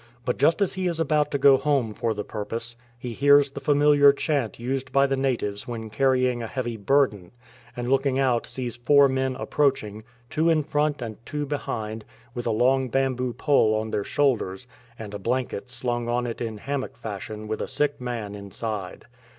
[0.25, 3.59] But just as he is about to go home for the purpose, he hears the
[3.59, 7.29] familiar chant used by the natives when carrying a heavy burden,
[7.77, 12.03] and looking out sees four men approaching, two in front and two behind,
[12.33, 14.65] with a long bamboo pole on their shoulders,
[14.97, 19.05] and a blanket slung on it in hammock fashion with a sick man inside.